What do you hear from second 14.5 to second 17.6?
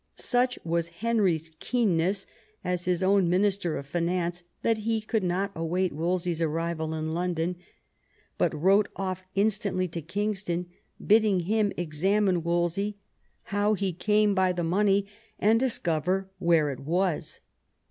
the money, and discover where it was.